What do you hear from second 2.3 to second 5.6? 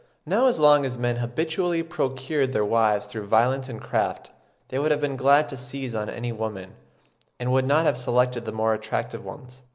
their wives through violence and craft, they would have been glad to